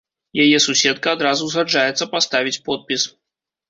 [0.45, 3.01] Яе суседка адразу згаджаецца паставіць подпіс.